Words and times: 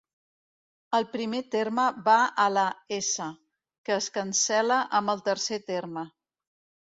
El 0.99 1.03
primer 1.15 1.41
terme 1.55 1.83
va 2.07 2.15
a 2.45 2.45
la 2.53 2.63
"s", 2.97 3.27
que 3.89 3.95
es 3.99 4.09
cancel·la 4.15 4.79
amb 5.01 5.13
el 5.15 5.21
tercer 5.29 5.63
terme. 5.69 6.05